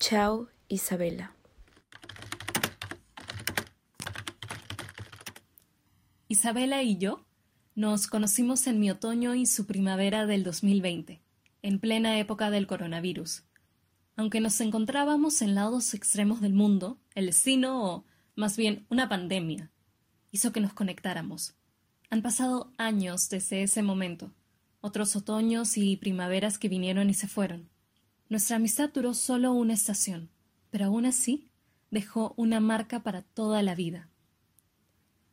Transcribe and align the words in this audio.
Chao, 0.00 0.48
Isabela. 0.68 1.34
Isabela 6.28 6.84
y 6.84 6.98
yo 6.98 7.26
nos 7.74 8.06
conocimos 8.06 8.68
en 8.68 8.78
mi 8.78 8.92
otoño 8.92 9.34
y 9.34 9.44
su 9.46 9.66
primavera 9.66 10.24
del 10.24 10.44
2020, 10.44 11.20
en 11.62 11.80
plena 11.80 12.16
época 12.20 12.50
del 12.50 12.68
coronavirus. 12.68 13.42
Aunque 14.14 14.40
nos 14.40 14.60
encontrábamos 14.60 15.42
en 15.42 15.56
lados 15.56 15.92
extremos 15.94 16.40
del 16.40 16.54
mundo, 16.54 17.00
el 17.16 17.26
destino, 17.26 17.84
o 17.84 18.04
más 18.36 18.56
bien 18.56 18.86
una 18.90 19.08
pandemia, 19.08 19.72
hizo 20.30 20.52
que 20.52 20.60
nos 20.60 20.74
conectáramos. 20.74 21.56
Han 22.08 22.22
pasado 22.22 22.72
años 22.78 23.28
desde 23.30 23.64
ese 23.64 23.82
momento, 23.82 24.32
otros 24.80 25.16
otoños 25.16 25.76
y 25.76 25.96
primaveras 25.96 26.56
que 26.56 26.68
vinieron 26.68 27.10
y 27.10 27.14
se 27.14 27.26
fueron. 27.26 27.68
Nuestra 28.28 28.56
amistad 28.56 28.90
duró 28.92 29.14
solo 29.14 29.52
una 29.52 29.72
estación, 29.72 30.28
pero 30.70 30.86
aún 30.86 31.06
así 31.06 31.48
dejó 31.90 32.34
una 32.36 32.60
marca 32.60 33.02
para 33.02 33.22
toda 33.22 33.62
la 33.62 33.74
vida. 33.74 34.10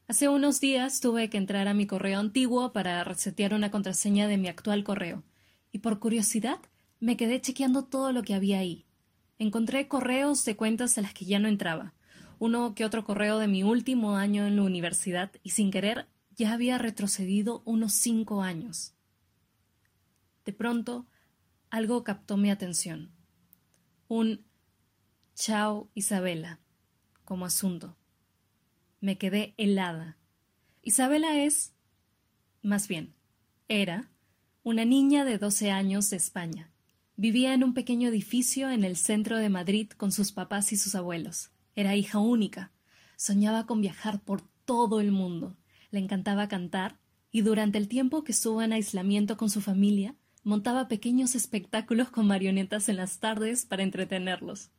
Hace 0.08 0.30
unos 0.30 0.62
días 0.62 1.02
tuve 1.02 1.30
que 1.30 1.38
entrar 1.38 1.68
a 1.68 1.74
mi 1.74 1.88
correo 1.88 2.20
antiguo 2.20 2.72
para 2.72 3.04
resetear 3.04 3.54
una 3.54 3.72
contraseña 3.72 4.28
de 4.28 4.38
mi 4.38 4.48
actual 4.48 4.84
correo, 4.84 5.24
y 5.74 5.80
por 5.80 6.00
curiosidad 6.00 6.60
me 7.02 7.18
quedé 7.18 7.42
chequeando 7.42 7.84
todo 7.84 8.14
lo 8.14 8.24
que 8.24 8.34
había 8.34 8.60
ahí. 8.60 8.86
Encontré 9.40 9.90
correos 9.90 10.46
de 10.46 10.56
cuentas 10.56 10.98
a 10.98 11.02
las 11.02 11.14
que 11.14 11.26
ya 11.26 11.40
no 11.40 11.50
entraba, 11.50 11.94
uno 12.40 12.76
que 12.76 12.86
otro 12.86 13.04
correo 13.04 13.40
de 13.40 13.48
mi 13.48 13.64
último 13.64 14.16
año 14.16 14.46
en 14.46 14.56
la 14.56 14.64
universidad, 14.64 15.32
y 15.44 15.50
sin 15.50 15.70
querer 15.70 16.08
ya 16.38 16.54
había 16.54 16.78
retrocedido 16.78 17.62
unos 17.66 17.94
cinco 17.94 18.42
años. 18.42 18.94
De 20.46 20.54
pronto, 20.54 21.08
algo 21.76 22.06
captó 22.06 22.38
mi 22.38 22.50
atención. 22.50 23.12
Un 24.08 24.46
Chao 25.36 25.90
Isabela 25.94 26.62
como 27.26 27.46
asunto. 27.46 27.98
Me 29.02 29.18
quedé 29.18 29.54
helada. 29.58 30.18
Isabela 30.82 31.38
es, 31.44 31.74
más 32.62 32.88
bien, 32.88 33.14
era, 33.68 34.10
una 34.64 34.86
niña 34.86 35.26
de 35.26 35.38
doce 35.38 35.70
años 35.70 36.10
de 36.10 36.18
España. 36.18 36.72
Vivía 37.18 37.54
en 37.54 37.64
un 37.64 37.74
pequeño 37.74 38.08
edificio 38.08 38.70
en 38.70 38.86
el 38.86 38.96
centro 38.96 39.38
de 39.38 39.50
Madrid 39.50 39.90
con 39.90 40.14
sus 40.14 40.32
papás 40.32 40.72
y 40.72 40.78
sus 40.78 40.96
abuelos. 40.96 41.52
Era 41.76 41.98
hija 41.98 42.20
única. 42.20 42.72
Soñaba 43.18 43.66
con 43.66 43.82
viajar 43.82 44.22
por 44.22 44.42
todo 44.64 45.02
el 45.02 45.12
mundo 45.12 45.58
le 45.92 46.00
encantaba 46.00 46.48
cantar 46.48 47.00
y 47.32 47.42
durante 47.42 47.78
el 47.78 47.88
tiempo 47.88 48.24
que 48.24 48.32
estuvo 48.32 48.62
en 48.62 48.74
aislamiento 48.74 49.38
con 49.38 49.50
su 49.50 49.62
familia, 49.62 50.16
montaba 50.46 50.88
pequeños 50.88 51.34
espectáculos 51.34 52.12
con 52.12 52.28
marionetas 52.28 52.88
en 52.88 52.98
las 52.98 53.20
tardes 53.20 53.66
para 53.66 53.82
entretenerlos. 53.82 54.70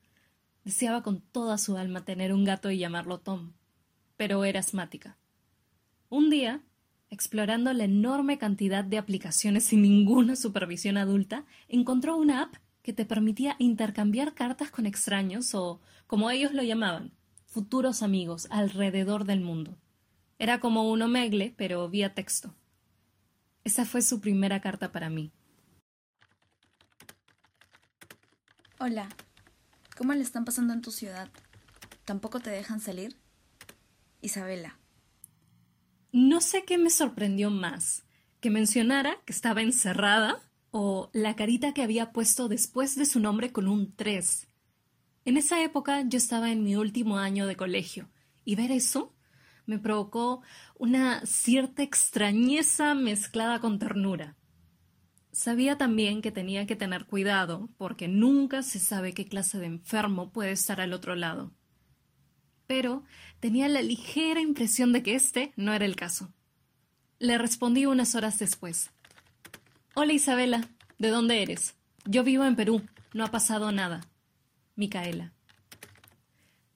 Deseaba 0.65 1.03
con 1.03 1.21
toda 1.21 1.59
su 1.59 1.77
alma 1.77 2.05
tener 2.05 2.33
un 2.33 2.45
gato 2.45 2.71
y 2.71 2.79
llamarlo 2.79 3.19
Tom, 3.19 3.53
pero 4.17 4.45
era 4.45 4.61
asmática. 4.61 5.19
Un 6.09 6.31
día, 6.31 6.63
explorando 7.11 7.73
la 7.73 7.85
enorme 7.85 8.39
cantidad 8.39 8.85
de 8.85 8.97
aplicaciones 8.97 9.65
sin 9.65 9.83
ninguna 9.83 10.37
supervisión 10.37 10.97
adulta, 10.97 11.45
encontró 11.69 12.17
una 12.17 12.43
app 12.43 12.55
que 12.83 12.93
te 12.93 13.05
permitía 13.05 13.57
intercambiar 13.59 14.35
cartas 14.35 14.71
con 14.71 14.87
extraños 14.87 15.53
o, 15.57 15.81
como 16.07 16.31
ellos 16.31 16.53
lo 16.53 16.63
llamaban, 16.63 17.11
futuros 17.45 18.05
amigos 18.05 18.47
alrededor 18.51 19.25
del 19.25 19.41
mundo. 19.41 19.77
Era 20.39 20.61
como 20.61 20.89
un 20.93 21.03
omegle, 21.03 21.53
pero 21.57 21.89
vía 21.89 22.15
texto. 22.15 22.55
Esa 23.65 23.85
fue 23.85 24.01
su 24.03 24.21
primera 24.21 24.61
carta 24.61 24.93
para 24.93 25.11
mí. 25.11 25.33
Hola, 28.79 29.09
¿cómo 29.97 30.13
le 30.13 30.21
están 30.21 30.45
pasando 30.45 30.75
en 30.75 30.83
tu 30.83 30.91
ciudad? 30.91 31.31
¿Tampoco 32.05 32.41
te 32.41 32.51
dejan 32.51 32.79
salir? 32.79 33.17
Isabela. 34.21 34.79
No 36.13 36.43
sé 36.43 36.65
qué 36.67 36.77
me 36.77 36.91
sorprendió 36.91 37.49
más, 37.49 38.05
que 38.39 38.51
mencionara 38.51 39.17
que 39.25 39.33
estaba 39.33 39.63
encerrada 39.63 40.43
o 40.73 41.09
la 41.15 41.37
carita 41.37 41.73
que 41.73 41.81
había 41.83 42.13
puesto 42.13 42.49
después 42.49 42.97
de 42.97 43.07
su 43.07 43.19
nombre 43.19 43.51
con 43.51 43.67
un 43.67 43.97
3. 43.97 44.47
En 45.25 45.39
esa 45.39 45.63
época 45.63 46.03
yo 46.07 46.19
estaba 46.19 46.53
en 46.53 46.63
mi 46.63 46.77
último 46.77 47.17
año 47.17 47.47
de 47.47 47.57
colegio 47.57 48.11
y 48.45 48.57
ver 48.57 48.73
eso 48.73 49.15
me 49.65 49.79
provocó 49.79 50.43
una 50.79 51.25
cierta 51.25 51.83
extrañeza 51.83 52.95
mezclada 52.95 53.59
con 53.59 53.79
ternura. 53.79 54.37
Sabía 55.37 55.77
también 55.77 56.23
que 56.23 56.33
tenía 56.33 56.67
que 56.67 56.77
tener 56.77 57.05
cuidado, 57.05 57.69
porque 57.77 58.09
nunca 58.09 58.63
se 58.63 58.79
sabe 58.79 59.13
qué 59.13 59.27
clase 59.27 59.59
de 59.59 59.67
enfermo 59.67 60.31
puede 60.33 60.53
estar 60.53 60.81
al 60.81 60.95
otro 60.95 61.15
lado. 61.15 61.53
Pero 62.67 63.05
tenía 63.39 63.69
la 63.69 63.83
ligera 63.83 64.41
impresión 64.41 64.95
de 64.95 65.03
que 65.03 65.15
este 65.15 65.53
no 65.55 65.75
era 65.75 65.85
el 65.85 65.95
caso. 65.95 66.33
Le 67.19 67.37
respondí 67.37 67.85
unas 67.85 68.15
horas 68.15 68.39
después. 68.39 68.91
Hola 69.95 70.15
Isabela, 70.15 70.71
¿de 70.97 71.09
dónde 71.09 71.43
eres? 71.43 71.75
Yo 72.07 72.25
vivo 72.25 72.47
en 72.47 72.57
Perú, 72.57 72.81
no 73.13 73.23
ha 73.23 73.31
pasado 73.31 73.73
nada. 73.73 74.09
Micaela. 74.75 75.35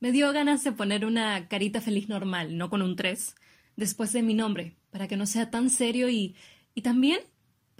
Me 0.00 0.12
dio 0.12 0.30
ganas 0.34 0.62
de 0.64 0.72
poner 0.72 1.06
una 1.06 1.48
carita 1.48 1.80
feliz 1.80 2.10
normal, 2.10 2.58
no 2.58 2.68
con 2.68 2.82
un 2.82 2.94
3, 2.94 3.34
después 3.76 4.12
de 4.12 4.22
mi 4.22 4.34
nombre, 4.34 4.76
para 4.90 5.08
que 5.08 5.16
no 5.16 5.24
sea 5.24 5.50
tan 5.50 5.70
serio 5.70 6.10
y, 6.10 6.36
y 6.74 6.82
también 6.82 7.20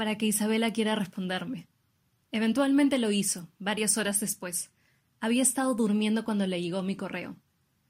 para 0.00 0.16
que 0.16 0.24
Isabela 0.24 0.72
quiera 0.72 0.94
responderme. 0.94 1.68
Eventualmente 2.32 2.96
lo 2.96 3.10
hizo, 3.10 3.50
varias 3.58 3.98
horas 3.98 4.18
después. 4.18 4.70
Había 5.20 5.42
estado 5.42 5.74
durmiendo 5.74 6.24
cuando 6.24 6.46
le 6.46 6.62
llegó 6.62 6.82
mi 6.82 6.96
correo. 6.96 7.36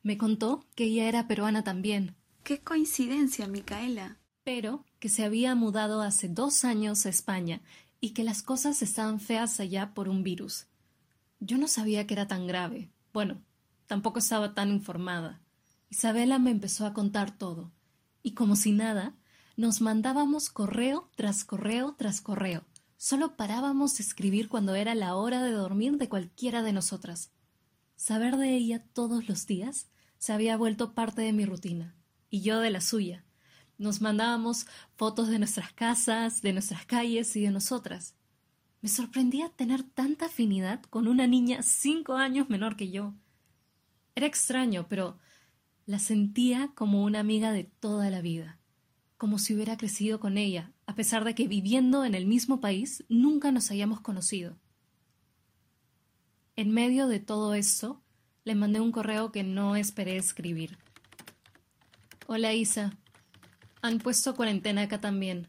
Me 0.03 0.19
contó 0.19 0.67
que 0.75 0.87
ella 0.87 1.07
era 1.07 1.29
peruana 1.29 1.63
también. 1.63 2.17
Qué 2.43 2.59
coincidencia, 2.59 3.47
Micaela. 3.47 4.19
Pero 4.43 4.85
que 4.99 5.09
se 5.09 5.23
había 5.23 5.55
mudado 5.55 6.03
hace 6.03 6.29
dos 6.29 6.65
años 6.65 7.07
a 7.07 7.11
España 7.11 7.61
y 8.01 8.11
que 8.11 8.25
las 8.25 8.43
cosas 8.43 8.83
estaban 8.83 9.21
feas 9.21 9.61
allá 9.61 9.95
por 9.95 10.09
un 10.09 10.25
virus. 10.25 10.67
Yo 11.39 11.59
no 11.59 11.69
sabía 11.69 12.09
que 12.09 12.15
era 12.15 12.27
tan 12.27 12.49
grave. 12.49 12.91
Bueno, 13.13 13.41
Tampoco 13.91 14.21
estaba 14.21 14.55
tan 14.55 14.71
informada. 14.71 15.41
Isabela 15.89 16.39
me 16.39 16.53
empezó 16.53 16.87
a 16.87 16.93
contar 16.93 17.37
todo, 17.37 17.73
y 18.23 18.35
como 18.35 18.55
si 18.55 18.71
nada, 18.71 19.17
nos 19.61 19.83
mandábamos 19.83 20.49
correo 20.49 21.11
tras 21.17 21.45
correo 21.45 21.95
tras 21.99 22.23
correo. 22.23 22.65
Solo 22.97 23.37
parábamos 23.37 23.95
de 23.99 24.05
escribir 24.05 24.49
cuando 24.49 24.75
era 24.75 24.95
la 24.95 25.15
hora 25.15 25.43
de 25.43 25.53
dormir 25.53 25.99
de 25.99 26.09
cualquiera 26.09 26.63
de 26.63 26.73
nosotras. 26.73 27.31
Saber 27.95 28.39
de 28.39 28.57
ella 28.57 28.83
todos 28.95 29.29
los 29.29 29.47
días 29.47 29.91
se 30.17 30.33
había 30.33 30.57
vuelto 30.57 30.95
parte 30.95 31.21
de 31.21 31.35
mi 31.35 31.45
rutina, 31.45 31.95
y 32.31 32.41
yo 32.41 32.61
de 32.61 32.71
la 32.71 32.81
suya. 32.81 33.27
Nos 33.77 34.01
mandábamos 34.01 34.67
fotos 34.97 35.29
de 35.29 35.39
nuestras 35.39 35.75
casas, 35.75 36.41
de 36.41 36.55
nuestras 36.55 36.87
calles 36.87 37.37
y 37.37 37.43
de 37.43 37.51
nosotras. 37.51 38.15
Me 38.81 38.89
sorprendía 38.89 39.51
tener 39.51 39.83
tanta 39.83 40.27
afinidad 40.27 40.81
con 40.85 41.07
una 41.07 41.27
niña 41.27 41.63
cinco 41.63 42.15
años 42.15 42.49
menor 42.49 42.77
que 42.77 42.91
yo. 42.91 43.13
Era 44.15 44.27
extraño, 44.27 44.87
pero 44.89 45.19
la 45.85 45.99
sentía 45.99 46.73
como 46.75 47.05
una 47.05 47.21
amiga 47.21 47.53
de 47.53 47.65
toda 47.65 48.09
la 48.09 48.23
vida, 48.23 48.60
como 49.21 49.39
si 49.39 49.55
hubiera 49.55 49.77
crecido 49.77 50.19
con 50.19 50.39
ella, 50.39 50.73
a 50.87 50.95
pesar 50.95 51.25
de 51.25 51.35
que 51.35 51.47
viviendo 51.47 52.07
en 52.07 52.15
el 52.15 52.25
mismo 52.25 52.59
país 52.59 53.05
nunca 53.11 53.53
nos 53.53 53.71
hayamos 53.71 54.01
conocido. 54.01 54.57
En 56.57 56.71
medio 56.71 57.07
de 57.07 57.21
todo 57.21 57.53
esto, 57.53 58.01
le 58.45 58.55
mandé 58.55 58.81
un 58.81 58.93
correo 58.93 59.31
que 59.31 59.43
no 59.43 59.77
esperé 59.77 60.17
escribir. 60.17 60.79
Hola 62.29 62.55
Isa, 62.55 62.97
han 63.83 63.99
puesto 63.99 64.35
cuarentena 64.35 64.81
acá 64.81 65.03
también. 65.03 65.49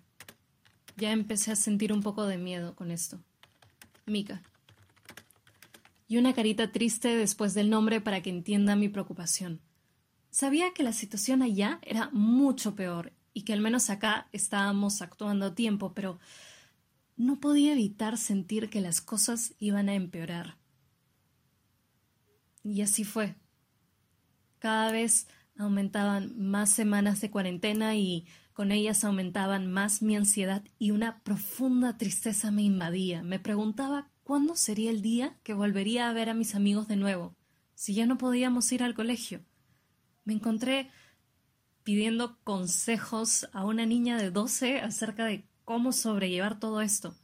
Ya 0.97 1.13
empecé 1.13 1.53
a 1.53 1.55
sentir 1.55 1.93
un 1.93 2.01
poco 2.01 2.25
de 2.25 2.37
miedo 2.37 2.75
con 2.75 2.91
esto. 2.91 3.23
Mica 4.05 4.41
y 6.09 6.17
una 6.17 6.33
carita 6.33 6.73
triste 6.73 7.15
después 7.15 7.53
del 7.53 7.69
nombre 7.69 8.01
para 8.01 8.21
que 8.21 8.31
entienda 8.31 8.75
mi 8.75 8.89
preocupación. 8.89 9.61
Sabía 10.29 10.73
que 10.73 10.83
la 10.83 10.91
situación 10.91 11.41
allá 11.41 11.79
era 11.83 12.09
mucho 12.11 12.75
peor 12.75 13.13
y 13.33 13.43
que 13.43 13.53
al 13.53 13.61
menos 13.61 13.89
acá 13.89 14.27
estábamos 14.31 15.01
actuando 15.01 15.47
a 15.47 15.55
tiempo, 15.55 15.93
pero 15.93 16.19
no 17.17 17.39
podía 17.39 17.73
evitar 17.73 18.17
sentir 18.17 18.69
que 18.69 18.81
las 18.81 19.01
cosas 19.01 19.53
iban 19.59 19.89
a 19.89 19.95
empeorar. 19.95 20.57
Y 22.63 22.81
así 22.81 23.03
fue. 23.03 23.35
Cada 24.59 24.91
vez 24.91 25.27
aumentaban 25.57 26.33
más 26.37 26.69
semanas 26.71 27.21
de 27.21 27.31
cuarentena 27.31 27.95
y 27.95 28.25
con 28.53 28.71
ellas 28.71 29.03
aumentaban 29.03 29.71
más 29.71 30.01
mi 30.01 30.15
ansiedad 30.15 30.63
y 30.77 30.91
una 30.91 31.21
profunda 31.23 31.97
tristeza 31.97 32.51
me 32.51 32.63
invadía. 32.63 33.23
Me 33.23 33.39
preguntaba 33.39 34.11
¿Cuándo 34.31 34.55
sería 34.55 34.91
el 34.91 35.01
día 35.01 35.37
que 35.43 35.53
volvería 35.53 36.09
a 36.09 36.13
ver 36.13 36.29
a 36.29 36.33
mis 36.33 36.55
amigos 36.55 36.87
de 36.87 36.95
nuevo, 36.95 37.35
si 37.73 37.93
ya 37.93 38.05
no 38.05 38.17
podíamos 38.17 38.71
ir 38.71 38.81
al 38.81 38.93
colegio? 38.93 39.41
Me 40.23 40.33
encontré 40.33 40.89
pidiendo 41.83 42.37
consejos 42.43 43.47
a 43.53 43.65
una 43.65 43.85
niña 43.85 44.17
de 44.17 44.31
doce 44.31 44.79
acerca 44.79 45.25
de 45.25 45.45
cómo 45.65 45.91
sobrellevar 45.91 46.59
todo 46.59 46.81
esto. 46.81 47.15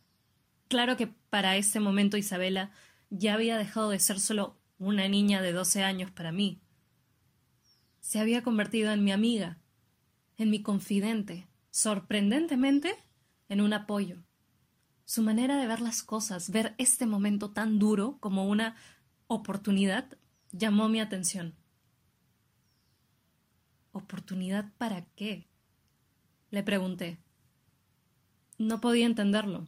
Claro 0.68 0.98
que 0.98 1.08
para 1.08 1.58
ese 1.58 1.80
momento 1.80 2.18
Isabela 2.18 2.72
ya 3.10 3.34
había 3.34 3.58
dejado 3.58 3.90
de 3.90 4.00
ser 4.00 4.20
solo 4.20 4.58
una 4.78 5.08
niña 5.08 5.42
de 5.42 5.54
doce 5.54 5.84
años 5.84 6.12
para 6.12 6.32
mí. 6.32 6.62
Se 8.00 8.20
había 8.20 8.44
convertido 8.44 8.92
en 8.92 9.04
mi 9.04 9.12
amiga, 9.12 9.58
en 10.38 10.50
mi 10.50 10.62
confidente, 10.62 11.48
sorprendentemente 11.72 12.96
en 13.50 13.62
un 13.62 13.74
apoyo. 13.74 14.18
Su 15.06 15.22
manera 15.22 15.58
de 15.58 15.68
ver 15.68 15.80
las 15.82 16.04
cosas, 16.04 16.50
ver 16.50 16.76
este 16.78 17.06
momento 17.06 17.52
tan 17.52 17.80
duro 17.80 18.18
como 18.20 18.48
una 18.48 18.76
oportunidad, 19.28 20.18
llamó 20.52 20.90
mi 20.90 21.00
atención. 21.00 21.56
¿Oportunidad 23.98 24.72
para 24.78 25.06
qué? 25.16 25.48
Le 26.52 26.62
pregunté. 26.62 27.18
No 28.60 28.80
podía 28.80 29.08
entenderlo. 29.08 29.68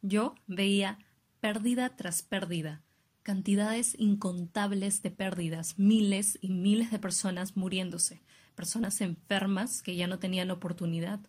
Yo 0.00 0.34
veía 0.46 0.98
pérdida 1.40 1.94
tras 1.94 2.22
pérdida, 2.22 2.82
cantidades 3.22 3.94
incontables 3.98 5.02
de 5.02 5.10
pérdidas, 5.10 5.78
miles 5.78 6.38
y 6.40 6.48
miles 6.48 6.90
de 6.90 6.98
personas 6.98 7.54
muriéndose, 7.54 8.22
personas 8.54 9.02
enfermas 9.02 9.82
que 9.82 9.94
ya 9.94 10.06
no 10.06 10.18
tenían 10.18 10.50
oportunidad, 10.50 11.20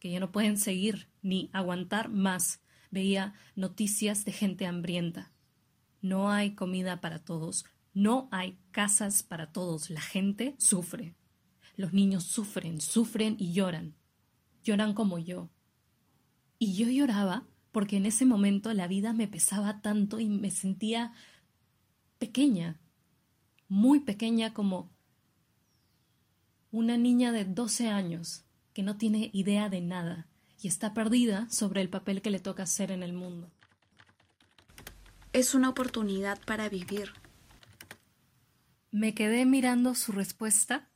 que 0.00 0.10
ya 0.10 0.18
no 0.18 0.32
pueden 0.32 0.58
seguir 0.58 1.08
ni 1.22 1.48
aguantar 1.52 2.08
más. 2.08 2.60
Veía 2.90 3.34
noticias 3.54 4.24
de 4.24 4.32
gente 4.32 4.66
hambrienta. 4.66 5.30
No 6.00 6.28
hay 6.28 6.56
comida 6.56 7.00
para 7.00 7.20
todos, 7.20 7.66
no 7.94 8.28
hay 8.32 8.58
casas 8.72 9.22
para 9.22 9.52
todos, 9.52 9.90
la 9.90 10.00
gente 10.00 10.56
sufre. 10.58 11.14
Los 11.76 11.92
niños 11.92 12.24
sufren, 12.24 12.80
sufren 12.80 13.36
y 13.38 13.52
lloran. 13.52 13.94
Lloran 14.62 14.94
como 14.94 15.18
yo. 15.18 15.50
Y 16.58 16.74
yo 16.74 16.88
lloraba 16.88 17.46
porque 17.72 17.96
en 17.96 18.06
ese 18.06 18.26
momento 18.26 18.72
la 18.74 18.86
vida 18.86 19.12
me 19.12 19.26
pesaba 19.26 19.80
tanto 19.80 20.20
y 20.20 20.28
me 20.28 20.50
sentía 20.50 21.12
pequeña, 22.18 22.78
muy 23.68 24.00
pequeña 24.00 24.52
como 24.52 24.92
una 26.70 26.96
niña 26.96 27.32
de 27.32 27.44
12 27.44 27.88
años 27.88 28.44
que 28.74 28.82
no 28.82 28.96
tiene 28.96 29.30
idea 29.32 29.68
de 29.68 29.80
nada 29.80 30.28
y 30.60 30.68
está 30.68 30.94
perdida 30.94 31.48
sobre 31.50 31.80
el 31.80 31.88
papel 31.88 32.22
que 32.22 32.30
le 32.30 32.38
toca 32.38 32.62
hacer 32.62 32.92
en 32.92 33.02
el 33.02 33.12
mundo. 33.12 33.50
Es 35.32 35.54
una 35.54 35.70
oportunidad 35.70 36.38
para 36.44 36.68
vivir. 36.68 37.12
Me 38.90 39.14
quedé 39.14 39.46
mirando 39.46 39.94
su 39.94 40.12
respuesta 40.12 40.91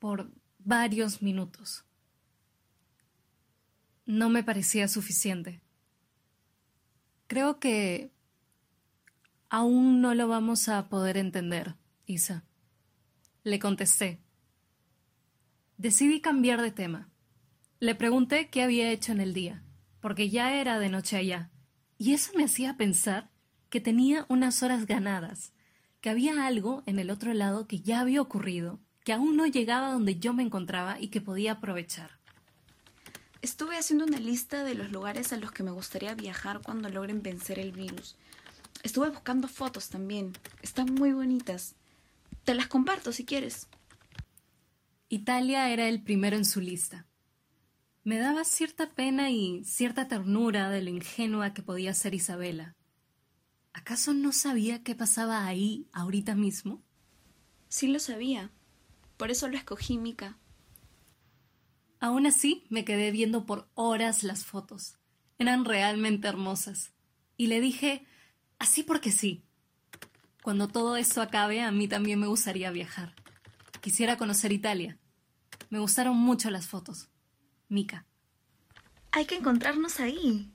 por 0.00 0.32
varios 0.58 1.22
minutos. 1.22 1.84
No 4.06 4.28
me 4.28 4.42
parecía 4.42 4.88
suficiente. 4.88 5.60
Creo 7.28 7.60
que 7.60 8.10
aún 9.48 10.00
no 10.00 10.14
lo 10.14 10.26
vamos 10.26 10.68
a 10.68 10.88
poder 10.88 11.16
entender, 11.16 11.76
Isa. 12.06 12.44
Le 13.44 13.60
contesté. 13.60 14.20
Decidí 15.76 16.20
cambiar 16.20 16.60
de 16.60 16.72
tema. 16.72 17.08
Le 17.78 17.94
pregunté 17.94 18.48
qué 18.50 18.62
había 18.62 18.90
hecho 18.90 19.12
en 19.12 19.20
el 19.20 19.32
día, 19.32 19.62
porque 20.00 20.28
ya 20.28 20.60
era 20.60 20.78
de 20.78 20.88
noche 20.88 21.16
allá, 21.16 21.50
y 21.98 22.14
eso 22.14 22.32
me 22.36 22.44
hacía 22.44 22.76
pensar 22.76 23.30
que 23.68 23.80
tenía 23.80 24.26
unas 24.28 24.62
horas 24.62 24.86
ganadas, 24.86 25.52
que 26.00 26.10
había 26.10 26.46
algo 26.46 26.82
en 26.86 26.98
el 26.98 27.10
otro 27.10 27.32
lado 27.32 27.66
que 27.66 27.80
ya 27.80 28.00
había 28.00 28.20
ocurrido, 28.20 28.80
que 29.04 29.12
aún 29.12 29.36
no 29.36 29.46
llegaba 29.46 29.92
donde 29.92 30.18
yo 30.18 30.32
me 30.32 30.42
encontraba 30.42 31.00
y 31.00 31.08
que 31.08 31.20
podía 31.20 31.52
aprovechar. 31.52 32.18
Estuve 33.42 33.78
haciendo 33.78 34.04
una 34.04 34.18
lista 34.18 34.64
de 34.64 34.74
los 34.74 34.90
lugares 34.90 35.32
a 35.32 35.38
los 35.38 35.50
que 35.50 35.62
me 35.62 35.70
gustaría 35.70 36.14
viajar 36.14 36.60
cuando 36.62 36.90
logren 36.90 37.22
vencer 37.22 37.58
el 37.58 37.72
virus. 37.72 38.16
Estuve 38.82 39.08
buscando 39.10 39.48
fotos 39.48 39.88
también. 39.88 40.32
Están 40.62 40.94
muy 40.94 41.12
bonitas. 41.12 41.74
Te 42.44 42.54
las 42.54 42.66
comparto 42.66 43.12
si 43.12 43.24
quieres. 43.24 43.68
Italia 45.08 45.70
era 45.70 45.88
el 45.88 46.02
primero 46.02 46.36
en 46.36 46.44
su 46.44 46.60
lista. 46.60 47.06
Me 48.04 48.18
daba 48.18 48.44
cierta 48.44 48.90
pena 48.90 49.30
y 49.30 49.64
cierta 49.64 50.08
ternura 50.08 50.70
de 50.70 50.82
lo 50.82 50.90
ingenua 50.90 51.52
que 51.52 51.62
podía 51.62 51.94
ser 51.94 52.14
Isabela. 52.14 52.76
¿Acaso 53.72 54.14
no 54.14 54.32
sabía 54.32 54.82
qué 54.82 54.94
pasaba 54.94 55.46
ahí 55.46 55.86
ahorita 55.92 56.34
mismo? 56.34 56.82
Sí 57.68 57.86
lo 57.86 57.98
sabía. 58.00 58.50
Por 59.20 59.30
eso 59.30 59.48
lo 59.48 59.56
escogí, 59.58 59.98
Mika. 59.98 60.38
Aún 62.00 62.26
así, 62.26 62.64
me 62.70 62.86
quedé 62.86 63.10
viendo 63.10 63.44
por 63.44 63.68
horas 63.74 64.22
las 64.22 64.46
fotos. 64.46 64.96
Eran 65.38 65.66
realmente 65.66 66.26
hermosas. 66.26 66.94
Y 67.36 67.48
le 67.48 67.60
dije, 67.60 68.06
así 68.58 68.82
porque 68.82 69.12
sí. 69.12 69.44
Cuando 70.42 70.68
todo 70.68 70.96
esto 70.96 71.20
acabe, 71.20 71.60
a 71.60 71.70
mí 71.70 71.86
también 71.86 72.18
me 72.18 72.28
gustaría 72.28 72.70
viajar. 72.70 73.14
Quisiera 73.82 74.16
conocer 74.16 74.52
Italia. 74.52 74.98
Me 75.68 75.80
gustaron 75.80 76.16
mucho 76.16 76.48
las 76.48 76.66
fotos. 76.66 77.10
Mika. 77.68 78.06
Hay 79.12 79.26
que 79.26 79.34
encontrarnos 79.34 80.00
ahí. 80.00 80.50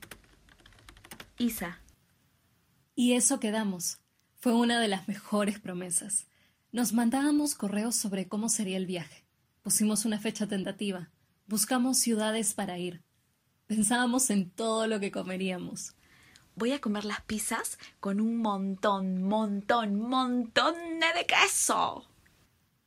Isa. 1.38 1.80
Y 2.96 3.12
eso 3.12 3.38
quedamos. 3.38 4.00
Fue 4.40 4.54
una 4.54 4.80
de 4.80 4.88
las 4.88 5.06
mejores 5.06 5.60
promesas. 5.60 6.26
Nos 6.72 6.92
mandábamos 6.92 7.54
correos 7.54 7.94
sobre 7.96 8.28
cómo 8.28 8.48
sería 8.48 8.76
el 8.76 8.86
viaje. 8.86 9.24
Pusimos 9.62 10.04
una 10.04 10.18
fecha 10.18 10.46
tentativa. 10.46 11.10
Buscamos 11.46 11.98
ciudades 11.98 12.54
para 12.54 12.78
ir. 12.78 13.02
Pensábamos 13.66 14.30
en 14.30 14.50
todo 14.50 14.86
lo 14.86 15.00
que 15.00 15.10
comeríamos. 15.10 15.94
Voy 16.54 16.72
a 16.72 16.80
comer 16.80 17.04
las 17.04 17.20
pizzas 17.22 17.78
con 18.00 18.20
un 18.20 18.38
montón, 18.38 19.22
montón, 19.22 20.00
montón 20.00 20.74
de 21.00 21.26
queso. 21.26 22.08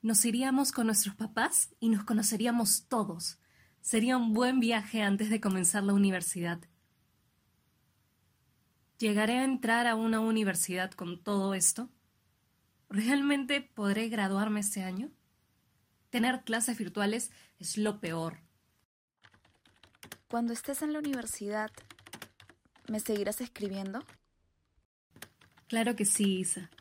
Nos 0.02 0.26
iríamos 0.26 0.72
con 0.72 0.88
nuestros 0.88 1.16
papás 1.16 1.70
y 1.80 1.90
nos 1.90 2.04
conoceríamos 2.04 2.86
todos. 2.88 3.38
Sería 3.82 4.18
un 4.18 4.34
buen 4.34 4.60
viaje 4.60 5.02
antes 5.02 5.30
de 5.30 5.42
comenzar 5.42 5.84
la 5.84 5.94
universidad. 5.94 6.60
¿Llegaré 8.98 9.40
a 9.40 9.44
entrar 9.44 9.88
a 9.88 9.96
una 9.96 10.20
universidad 10.20 10.92
con 10.92 11.22
todo 11.22 11.54
esto? 11.54 11.90
¿Realmente 12.90 13.62
podré 13.62 14.10
graduarme 14.10 14.62
este 14.62 14.84
año? 14.84 15.12
Tener 16.10 16.44
clases 16.44 16.78
virtuales 16.78 17.32
es 17.60 17.78
lo 17.78 18.00
peor. 18.00 18.40
Cuando 20.28 20.54
estés 20.54 20.82
en 20.82 20.94
la 20.94 21.00
universidad, 21.00 21.70
¿me 22.88 23.00
seguirás 23.00 23.42
escribiendo? 23.42 24.04
Claro 25.68 25.96
que 25.96 26.06
sí, 26.06 26.40
Isa. 26.40 26.72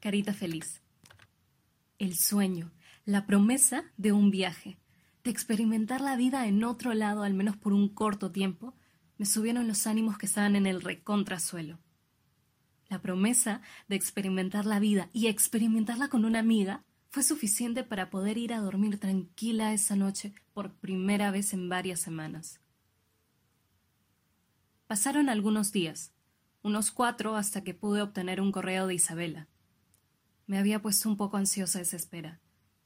Carita 0.00 0.34
feliz. 0.34 0.82
El 1.98 2.16
sueño, 2.16 2.70
la 3.06 3.26
promesa 3.26 3.84
de 3.96 4.12
un 4.12 4.30
viaje, 4.30 4.76
de 5.24 5.30
experimentar 5.30 6.02
la 6.02 6.16
vida 6.16 6.46
en 6.46 6.64
otro 6.64 6.92
lado 6.92 7.22
al 7.22 7.32
menos 7.32 7.56
por 7.56 7.72
un 7.72 7.88
corto 7.88 8.30
tiempo, 8.30 8.74
me 9.16 9.24
subieron 9.24 9.68
los 9.68 9.86
ánimos 9.86 10.18
que 10.18 10.26
estaban 10.26 10.54
en 10.54 10.66
el 10.66 10.82
recontrasuelo. 10.82 11.78
La 12.88 13.00
promesa 13.00 13.60
de 13.88 13.96
experimentar 13.96 14.66
la 14.66 14.78
vida 14.78 15.08
y 15.12 15.26
experimentarla 15.26 16.08
con 16.08 16.24
una 16.24 16.38
amiga 16.38 16.84
fue 17.10 17.22
suficiente 17.22 17.84
para 17.84 18.10
poder 18.10 18.38
ir 18.38 18.52
a 18.52 18.60
dormir 18.60 18.98
tranquila 18.98 19.72
esa 19.72 19.96
noche 19.96 20.34
por 20.52 20.72
primera 20.72 21.30
vez 21.30 21.52
en 21.52 21.68
varias 21.68 22.00
semanas. 22.00 22.60
Pasaron 24.86 25.28
algunos 25.28 25.72
días, 25.72 26.12
unos 26.62 26.90
cuatro 26.90 27.36
hasta 27.36 27.62
que 27.62 27.74
pude 27.74 28.02
obtener 28.02 28.40
un 28.40 28.52
correo 28.52 28.86
de 28.86 28.94
Isabela. 28.94 29.48
Me 30.46 30.58
había 30.58 30.82
puesto 30.82 31.08
un 31.08 31.16
poco 31.16 31.36
ansiosa 31.36 31.80
esa 31.80 31.96
espera. 31.96 32.40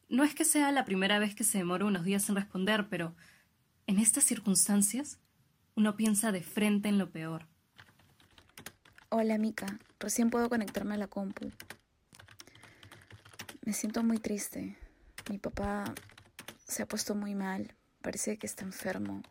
No 0.08 0.24
es 0.24 0.34
que 0.34 0.44
sea 0.44 0.72
la 0.72 0.84
primera 0.84 1.18
vez 1.18 1.34
que 1.34 1.44
se 1.44 1.58
demoró 1.58 1.86
unos 1.86 2.04
días 2.04 2.28
en 2.28 2.36
responder, 2.36 2.88
pero 2.88 3.14
en 3.86 3.98
estas 3.98 4.24
circunstancias 4.24 5.18
uno 5.74 5.96
piensa 5.96 6.32
de 6.32 6.42
frente 6.42 6.88
en 6.88 6.98
lo 6.98 7.10
peor. 7.10 7.46
Hola, 9.10 9.38
Mika. 9.38 9.78
Recién 9.98 10.28
puedo 10.28 10.50
conectarme 10.50 10.94
a 10.94 10.98
la 10.98 11.06
compu. 11.06 11.50
Me 13.64 13.72
siento 13.72 14.02
muy 14.02 14.18
triste. 14.18 14.76
Mi 15.30 15.38
papá 15.38 15.94
se 16.66 16.82
ha 16.82 16.86
puesto 16.86 17.14
muy 17.14 17.34
mal. 17.34 17.74
Parece 18.02 18.36
que 18.36 18.46
está 18.46 18.64
enfermo. 18.64 19.22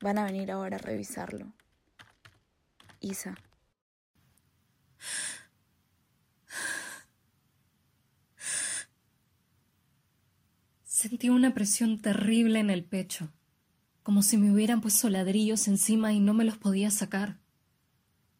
Van 0.00 0.16
a 0.16 0.24
venir 0.24 0.50
ahora 0.50 0.76
a 0.76 0.78
revisarlo. 0.78 1.52
Isa. 3.00 3.34
Sentí 10.84 11.28
una 11.28 11.52
presión 11.52 12.00
terrible 12.00 12.60
en 12.60 12.70
el 12.70 12.82
pecho, 12.82 13.30
como 14.02 14.22
si 14.22 14.38
me 14.38 14.50
hubieran 14.50 14.80
puesto 14.80 15.10
ladrillos 15.10 15.68
encima 15.68 16.14
y 16.14 16.20
no 16.20 16.32
me 16.32 16.44
los 16.44 16.56
podía 16.56 16.90
sacar. 16.90 17.43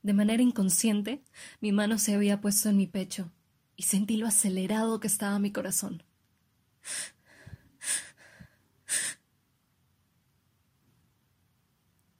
De 0.04 0.12
manera 0.12 0.42
inconsciente, 0.42 1.25
mi 1.62 1.73
mano 1.73 1.96
se 1.99 2.14
había 2.14 2.42
puesto 2.42 2.68
en 2.68 2.76
mi 2.76 2.87
pecho 2.87 3.32
y 3.75 3.84
sentí 3.84 4.18
lo 4.18 4.26
acelerado 4.26 5.00
que 5.00 5.06
estaba 5.06 5.38
mi 5.38 5.50
corazón. 5.50 6.02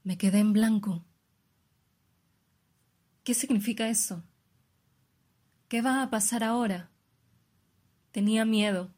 Me 0.03 0.17
quedé 0.17 0.39
en 0.39 0.55
blanco. 0.55 1.05
¿Qué 3.23 3.35
significa 3.35 3.91
eso? 3.91 4.25
¿Qué 5.69 5.83
va 5.83 6.03
a 6.03 6.09
pasar 6.09 6.43
ahora? 6.43 6.91
Tenía 8.13 8.47
miedo. 8.47 8.95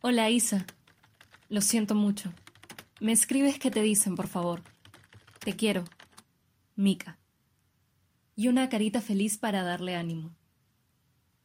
Hola, 0.00 0.30
Isa. 0.30 0.66
Lo 1.48 1.60
siento 1.60 1.94
mucho. 1.94 2.32
Me 2.98 3.12
escribes 3.12 3.60
qué 3.60 3.70
te 3.70 3.82
dicen, 3.82 4.16
por 4.16 4.26
favor. 4.26 4.64
Te 5.38 5.54
quiero. 5.54 5.84
Mika. 6.76 7.20
Y 8.34 8.48
una 8.48 8.68
carita 8.68 9.00
feliz 9.00 9.38
para 9.38 9.62
darle 9.62 9.94
ánimo. 9.94 10.34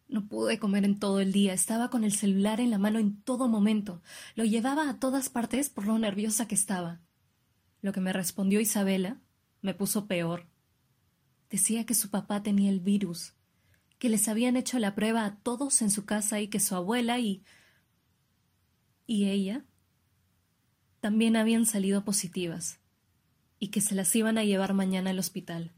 No 0.08 0.28
pude 0.28 0.58
comer 0.58 0.86
en 0.86 0.98
todo 0.98 1.20
el 1.20 1.32
día, 1.32 1.54
estaba 1.54 1.92
con 1.92 2.04
el 2.04 2.14
celular 2.14 2.60
en 2.60 2.72
la 2.72 2.80
mano 2.80 2.98
en 2.98 3.22
todo 3.22 3.48
momento, 3.48 4.02
lo 4.34 4.44
llevaba 4.44 4.90
a 4.90 5.00
todas 5.00 5.30
partes 5.30 5.70
por 5.70 5.86
lo 5.86 6.00
nerviosa 6.00 6.48
que 6.48 6.56
estaba. 6.56 7.00
Lo 7.82 7.94
que 7.94 8.02
me 8.02 8.12
respondió 8.12 8.60
Isabela 8.60 9.22
me 9.62 9.76
puso 9.76 10.08
peor. 10.08 10.48
Decía 11.52 11.86
que 11.86 11.94
su 11.94 12.10
papá 12.10 12.42
tenía 12.42 12.72
el 12.72 12.80
virus, 12.80 13.34
que 14.00 14.10
les 14.10 14.28
habían 14.28 14.58
hecho 14.58 14.80
la 14.80 14.96
prueba 14.96 15.26
a 15.26 15.36
todos 15.36 15.84
en 15.84 15.92
su 15.92 16.06
casa 16.06 16.42
y 16.42 16.48
que 16.48 16.60
su 16.60 16.74
abuela 16.74 17.20
y... 17.20 17.44
y 19.06 19.26
ella 19.26 19.64
también 21.02 21.36
habían 21.36 21.68
salido 21.68 22.04
positivas 22.04 22.79
y 23.60 23.68
que 23.68 23.82
se 23.82 23.96
las 23.96 24.16
iban 24.16 24.38
a 24.38 24.44
llevar 24.44 24.74
mañana 24.74 25.10
al 25.10 25.20
hospital. 25.20 25.74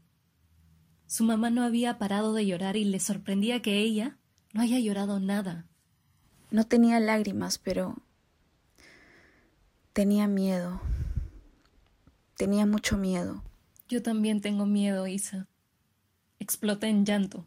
Su 1.06 1.24
mamá 1.24 1.50
no 1.50 1.62
había 1.62 1.98
parado 1.98 2.32
de 2.32 2.46
llorar 2.46 2.76
y 2.76 2.84
le 2.84 3.00
sorprendía 3.00 3.60
que 3.60 3.78
ella 3.78 4.16
no 4.52 4.62
haya 4.62 4.78
llorado 4.78 5.20
nada. 5.20 5.66
No 6.50 6.66
tenía 6.66 7.00
lágrimas, 7.00 7.58
pero 7.58 7.96
tenía 9.92 10.26
miedo. 10.26 10.80
Tenía 12.36 12.66
mucho 12.66 12.96
miedo. 12.96 13.42
Yo 13.88 14.02
también 14.02 14.40
tengo 14.40 14.66
miedo, 14.66 15.06
Isa. 15.06 15.48
Exploté 16.38 16.88
en 16.88 17.04
llanto. 17.04 17.46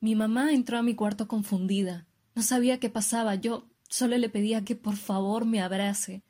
Mi 0.00 0.16
mamá 0.16 0.52
entró 0.52 0.78
a 0.78 0.82
mi 0.82 0.94
cuarto 0.94 1.28
confundida. 1.28 2.06
No 2.34 2.42
sabía 2.42 2.80
qué 2.80 2.90
pasaba. 2.90 3.36
Yo 3.36 3.68
solo 3.88 4.18
le 4.18 4.28
pedía 4.28 4.64
que 4.64 4.74
por 4.74 4.96
favor 4.96 5.44
me 5.44 5.60
abrace. 5.60 6.24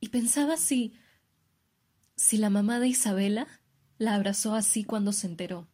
Y 0.00 0.08
pensaba 0.08 0.56
si. 0.56 0.94
Si 2.16 2.36
la 2.36 2.50
mamá 2.50 2.80
de 2.80 2.88
Isabela 2.88 3.46
la 3.98 4.14
abrazó 4.14 4.54
así 4.54 4.84
cuando 4.84 5.12
se 5.12 5.26
enteró 5.26 5.68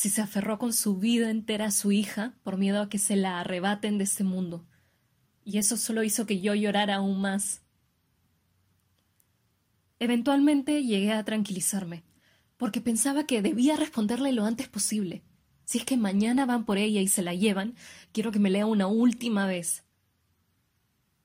si 0.00 0.08
se 0.08 0.22
aferró 0.22 0.58
con 0.58 0.72
su 0.72 0.96
vida 0.96 1.30
entera 1.30 1.66
a 1.66 1.70
su 1.70 1.92
hija 1.92 2.32
por 2.42 2.56
miedo 2.56 2.80
a 2.80 2.88
que 2.88 2.96
se 2.96 3.16
la 3.16 3.38
arrebaten 3.38 3.98
de 3.98 4.04
este 4.04 4.24
mundo. 4.24 4.64
Y 5.44 5.58
eso 5.58 5.76
solo 5.76 6.02
hizo 6.02 6.24
que 6.24 6.40
yo 6.40 6.54
llorara 6.54 6.96
aún 6.96 7.20
más. 7.20 7.60
Eventualmente 9.98 10.84
llegué 10.84 11.12
a 11.12 11.22
tranquilizarme, 11.24 12.02
porque 12.56 12.80
pensaba 12.80 13.26
que 13.26 13.42
debía 13.42 13.76
responderle 13.76 14.32
lo 14.32 14.46
antes 14.46 14.68
posible. 14.68 15.22
Si 15.64 15.76
es 15.76 15.84
que 15.84 15.98
mañana 15.98 16.46
van 16.46 16.64
por 16.64 16.78
ella 16.78 17.02
y 17.02 17.08
se 17.08 17.20
la 17.20 17.34
llevan, 17.34 17.74
quiero 18.12 18.32
que 18.32 18.38
me 18.38 18.48
lea 18.48 18.64
una 18.64 18.86
última 18.86 19.46
vez. 19.46 19.84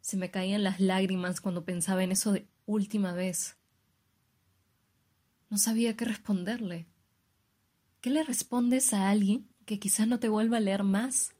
Se 0.01 0.17
me 0.17 0.31
caían 0.31 0.63
las 0.63 0.81
lágrimas 0.81 1.39
cuando 1.39 1.63
pensaba 1.63 2.03
en 2.03 2.11
eso 2.11 2.33
de 2.33 2.45
última 2.65 3.13
vez. 3.13 3.55
No 5.49 5.57
sabía 5.57 5.95
qué 5.95 6.05
responderle. 6.05 6.87
¿Qué 8.01 8.09
le 8.09 8.23
respondes 8.23 8.93
a 8.93 9.09
alguien 9.09 9.47
que 9.65 9.79
quizás 9.79 10.07
no 10.07 10.19
te 10.19 10.29
vuelva 10.29 10.57
a 10.57 10.61
leer 10.61 10.83
más? 10.83 11.33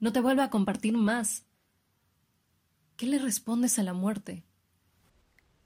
No 0.00 0.12
te 0.12 0.20
vuelva 0.20 0.44
a 0.44 0.50
compartir 0.50 0.96
más. 0.96 1.44
¿Qué 2.96 3.06
le 3.06 3.18
respondes 3.18 3.78
a 3.78 3.82
la 3.82 3.92
muerte? 3.92 4.44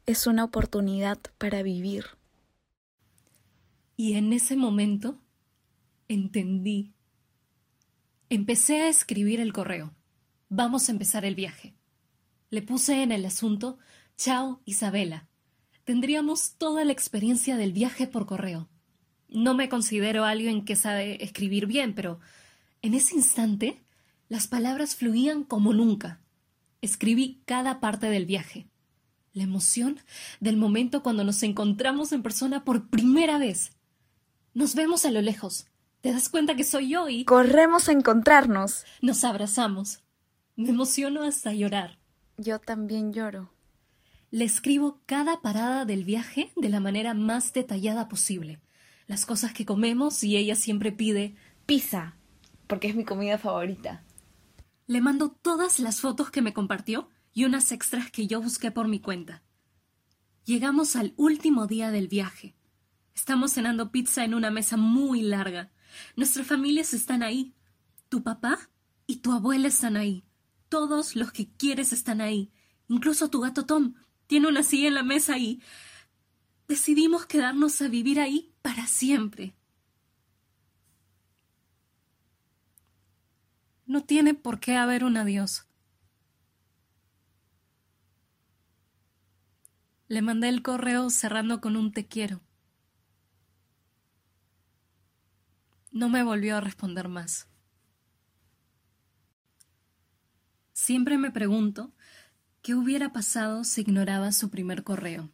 Es 0.06 0.26
una 0.26 0.44
oportunidad 0.44 1.18
para 1.38 1.62
vivir. 1.62 2.04
Y 3.96 4.14
en 4.14 4.32
ese 4.32 4.56
momento 4.56 5.20
entendí. 6.08 6.94
Empecé 8.30 8.82
a 8.82 8.88
escribir 8.88 9.40
el 9.40 9.52
correo. 9.52 9.94
Vamos 10.48 10.88
a 10.88 10.92
empezar 10.92 11.24
el 11.24 11.34
viaje. 11.34 11.74
Le 12.50 12.62
puse 12.62 13.02
en 13.02 13.12
el 13.12 13.26
asunto 13.26 13.78
Chao, 14.16 14.62
Isabela. 14.64 15.28
Tendríamos 15.88 16.52
toda 16.58 16.84
la 16.84 16.92
experiencia 16.92 17.56
del 17.56 17.72
viaje 17.72 18.06
por 18.06 18.26
correo. 18.26 18.68
No 19.30 19.54
me 19.54 19.70
considero 19.70 20.26
alguien 20.26 20.66
que 20.66 20.76
sabe 20.76 21.24
escribir 21.24 21.64
bien, 21.64 21.94
pero 21.94 22.20
en 22.82 22.92
ese 22.92 23.14
instante 23.14 23.82
las 24.28 24.48
palabras 24.48 24.96
fluían 24.96 25.44
como 25.44 25.72
nunca. 25.72 26.20
Escribí 26.82 27.40
cada 27.46 27.80
parte 27.80 28.10
del 28.10 28.26
viaje. 28.26 28.66
La 29.32 29.44
emoción 29.44 29.98
del 30.40 30.58
momento 30.58 31.02
cuando 31.02 31.24
nos 31.24 31.42
encontramos 31.42 32.12
en 32.12 32.22
persona 32.22 32.64
por 32.64 32.90
primera 32.90 33.38
vez. 33.38 33.70
Nos 34.52 34.74
vemos 34.74 35.06
a 35.06 35.10
lo 35.10 35.22
lejos. 35.22 35.68
¿Te 36.02 36.12
das 36.12 36.28
cuenta 36.28 36.54
que 36.54 36.64
soy 36.64 36.90
yo 36.90 37.08
y... 37.08 37.24
Corremos 37.24 37.88
a 37.88 37.92
encontrarnos. 37.92 38.84
Nos 39.00 39.24
abrazamos. 39.24 40.00
Me 40.54 40.68
emociono 40.68 41.22
hasta 41.22 41.54
llorar. 41.54 41.98
Yo 42.36 42.58
también 42.58 43.14
lloro. 43.14 43.48
Le 44.30 44.44
escribo 44.44 45.00
cada 45.06 45.40
parada 45.40 45.84
del 45.84 46.04
viaje 46.04 46.52
de 46.56 46.68
la 46.68 46.80
manera 46.80 47.14
más 47.14 47.52
detallada 47.52 48.08
posible 48.08 48.60
las 49.08 49.24
cosas 49.24 49.52
que 49.52 49.66
comemos 49.66 50.22
y 50.22 50.36
ella 50.36 50.54
siempre 50.54 50.92
pide 50.92 51.34
pizza, 51.66 52.14
porque 52.68 52.88
es 52.88 52.94
mi 52.94 53.04
comida 53.04 53.38
favorita. 53.38 54.04
Le 54.86 55.00
mando 55.00 55.30
todas 55.30 55.80
las 55.80 56.00
fotos 56.00 56.30
que 56.30 56.42
me 56.42 56.52
compartió 56.52 57.08
y 57.32 57.44
unas 57.44 57.72
extras 57.72 58.10
que 58.10 58.26
yo 58.26 58.40
busqué 58.40 58.70
por 58.70 58.86
mi 58.86 59.00
cuenta. 59.00 59.42
Llegamos 60.44 60.94
al 60.94 61.14
último 61.16 61.66
día 61.66 61.90
del 61.90 62.08
viaje. 62.08 62.54
Estamos 63.14 63.52
cenando 63.52 63.90
pizza 63.90 64.24
en 64.24 64.34
una 64.34 64.50
mesa 64.50 64.76
muy 64.76 65.22
larga. 65.22 65.72
Nuestras 66.14 66.46
familias 66.46 66.92
están 66.92 67.22
ahí. 67.22 67.54
Tu 68.10 68.22
papá 68.22 68.58
y 69.06 69.16
tu 69.16 69.32
abuela 69.32 69.68
están 69.68 69.96
ahí. 69.96 70.24
Todos 70.68 71.16
los 71.16 71.32
que 71.32 71.48
quieres 71.48 71.92
están 71.94 72.20
ahí. 72.20 72.50
Incluso 72.88 73.28
tu 73.30 73.40
gato 73.40 73.64
Tom 73.64 73.94
tiene 74.28 74.46
una 74.46 74.62
silla 74.62 74.88
en 74.88 74.94
la 74.94 75.02
mesa 75.02 75.38
y 75.38 75.60
decidimos 76.68 77.26
quedarnos 77.26 77.80
a 77.80 77.88
vivir 77.88 78.20
ahí 78.20 78.54
para 78.62 78.86
siempre. 78.86 79.54
No 83.86 84.04
tiene 84.04 84.34
por 84.34 84.60
qué 84.60 84.76
haber 84.76 85.02
un 85.02 85.16
adiós. 85.16 85.66
Le 90.08 90.20
mandé 90.20 90.50
el 90.50 90.62
correo 90.62 91.08
cerrando 91.08 91.62
con 91.62 91.74
un 91.74 91.92
te 91.92 92.06
quiero. 92.06 92.42
No 95.90 96.10
me 96.10 96.22
volvió 96.22 96.58
a 96.58 96.60
responder 96.60 97.08
más. 97.08 97.48
Siempre 100.74 101.16
me 101.16 101.30
pregunto 101.30 101.94
qué 102.68 102.74
hubiera 102.74 103.14
pasado 103.14 103.64
si 103.64 103.80
ignoraba 103.80 104.30
su 104.30 104.50
primer 104.50 104.84
correo 104.84 105.32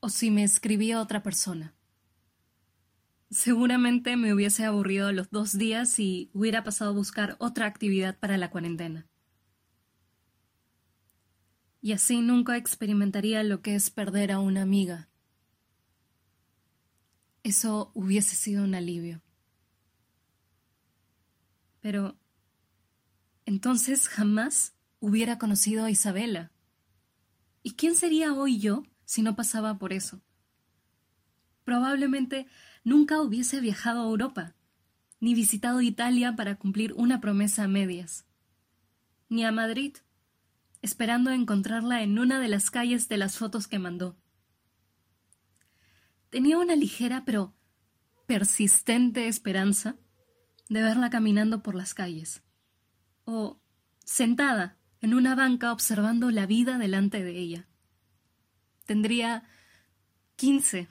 o 0.00 0.10
si 0.10 0.30
me 0.30 0.44
escribía 0.44 1.00
otra 1.00 1.22
persona. 1.22 1.74
Seguramente 3.30 4.18
me 4.18 4.34
hubiese 4.34 4.66
aburrido 4.66 5.12
los 5.12 5.30
dos 5.30 5.56
días 5.56 5.98
y 5.98 6.30
hubiera 6.34 6.62
pasado 6.62 6.90
a 6.90 6.94
buscar 6.94 7.36
otra 7.38 7.64
actividad 7.64 8.18
para 8.18 8.36
la 8.36 8.50
cuarentena. 8.50 9.08
Y 11.80 11.92
así 11.92 12.20
nunca 12.20 12.58
experimentaría 12.58 13.42
lo 13.42 13.62
que 13.62 13.74
es 13.74 13.88
perder 13.88 14.30
a 14.30 14.40
una 14.40 14.60
amiga. 14.60 15.08
Eso 17.44 17.92
hubiese 17.94 18.36
sido 18.36 18.62
un 18.62 18.74
alivio. 18.74 19.22
Pero 21.80 22.18
entonces 23.46 24.06
jamás 24.06 24.74
hubiera 25.00 25.38
conocido 25.38 25.84
a 25.84 25.90
Isabela. 25.90 26.52
¿Y 27.62 27.72
quién 27.72 27.96
sería 27.96 28.32
hoy 28.32 28.58
yo 28.60 28.84
si 29.10 29.22
no 29.22 29.34
pasaba 29.34 29.76
por 29.76 29.92
eso. 29.92 30.22
Probablemente 31.64 32.46
nunca 32.84 33.20
hubiese 33.20 33.60
viajado 33.60 34.02
a 34.02 34.04
Europa, 34.04 34.54
ni 35.18 35.34
visitado 35.34 35.80
Italia 35.80 36.36
para 36.36 36.54
cumplir 36.54 36.92
una 36.92 37.20
promesa 37.20 37.64
a 37.64 37.68
medias, 37.68 38.24
ni 39.28 39.44
a 39.44 39.50
Madrid, 39.50 39.96
esperando 40.80 41.32
encontrarla 41.32 42.04
en 42.04 42.20
una 42.20 42.38
de 42.38 42.46
las 42.46 42.70
calles 42.70 43.08
de 43.08 43.16
las 43.16 43.36
fotos 43.36 43.66
que 43.66 43.80
mandó. 43.80 44.16
Tenía 46.28 46.58
una 46.58 46.76
ligera 46.76 47.24
pero 47.24 47.52
persistente 48.28 49.26
esperanza 49.26 49.96
de 50.68 50.82
verla 50.82 51.10
caminando 51.10 51.64
por 51.64 51.74
las 51.74 51.94
calles, 51.94 52.44
o 53.24 53.60
sentada 54.04 54.78
en 55.00 55.14
una 55.14 55.34
banca 55.34 55.72
observando 55.72 56.30
la 56.30 56.46
vida 56.46 56.78
delante 56.78 57.24
de 57.24 57.38
ella. 57.38 57.68
Tendría 58.84 59.44
quince. 60.36 60.88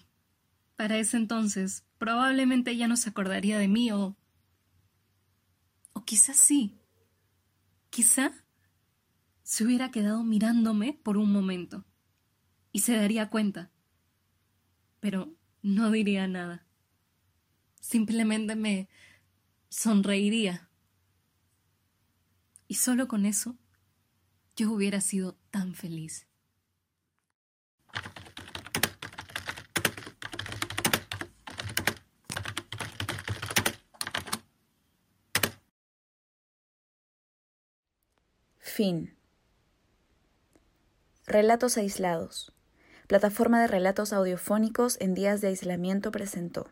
Para 0.75 0.98
ese 0.98 1.18
entonces, 1.18 1.84
probablemente 1.98 2.75
ya 2.78 2.88
no 2.88 2.96
se 2.98 3.10
acordaría 3.10 3.58
de 3.58 3.68
mí 3.68 3.92
o... 3.92 4.16
O 5.94 6.06
quizás 6.06 6.38
sí. 6.38 6.80
Quizá 7.89 8.32
se 9.44 9.66
hubiera 9.66 9.92
quedado 9.92 10.24
mirándome 10.24 10.94
por 10.94 11.18
un 11.18 11.32
momento 11.32 11.86
y 12.72 12.80
se 12.80 12.96
daría 12.96 13.30
cuenta. 13.30 13.72
Pero 15.00 15.36
no 15.62 15.92
diría 15.92 16.28
nada. 16.28 16.66
simplemente 17.82 18.56
me 18.56 18.89
sonreiría. 19.70 20.70
Y 22.68 22.75
solo 22.75 23.08
con 23.08 23.25
eso 23.25 23.58
yo 24.60 24.74
hubiera 24.74 25.00
sido 25.00 25.38
tan 25.51 25.74
feliz. 25.74 26.28
Fin. 38.60 39.16
Relatos 41.25 41.78
aislados. 41.78 42.51
Plataforma 43.08 43.62
de 43.62 43.68
relatos 43.68 44.12
audiofónicos 44.12 44.98
en 45.00 45.13
días 45.13 45.39
de 45.39 45.48
aislamiento 45.48 46.12
presentó. 46.12 46.70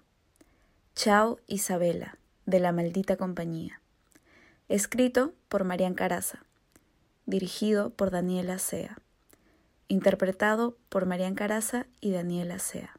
Chao 0.94 1.40
Isabela, 1.48 2.18
de 2.46 2.60
la 2.60 2.74
maldita 2.74 3.16
compañía. 3.16 3.82
Escrito 4.68 5.34
por 5.48 5.64
Marian 5.64 5.94
Caraza. 5.94 6.47
Dirigido 7.28 7.90
por 7.90 8.10
Daniela 8.10 8.58
Sea. 8.58 8.98
Interpretado 9.90 10.78
por 10.88 11.06
Marian 11.06 11.36
Caraza 11.36 11.86
y 12.00 12.12
Daniela 12.12 12.58
Sea. 12.58 12.97